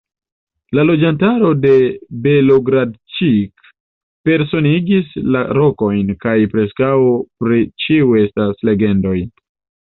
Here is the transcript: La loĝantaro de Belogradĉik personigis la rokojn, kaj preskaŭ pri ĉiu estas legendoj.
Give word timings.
La 0.77 0.83
loĝantaro 0.89 1.49
de 1.65 1.73
Belogradĉik 2.23 3.67
personigis 4.29 5.13
la 5.37 5.43
rokojn, 5.59 6.09
kaj 6.25 6.35
preskaŭ 6.55 6.91
pri 7.45 7.61
ĉiu 7.85 8.17
estas 8.25 8.67
legendoj. 8.73 9.15